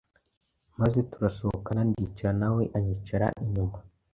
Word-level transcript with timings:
maze 0.79 0.99
turasohoka 1.11 1.69
ndicara 1.87 2.33
nawe 2.41 2.63
anyicara 2.77 3.27
inyuma 3.43 3.77